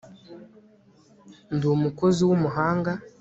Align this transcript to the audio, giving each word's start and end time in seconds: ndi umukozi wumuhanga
ndi 1.55 1.65
umukozi 1.75 2.21
wumuhanga 2.27 2.91